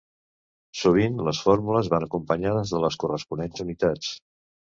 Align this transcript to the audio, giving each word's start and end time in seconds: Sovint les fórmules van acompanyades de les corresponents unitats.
Sovint 0.83 1.19
les 1.27 1.41
fórmules 1.49 1.91
van 1.95 2.07
acompanyades 2.07 2.73
de 2.77 2.81
les 2.85 2.99
corresponents 3.05 3.65
unitats. 3.67 4.13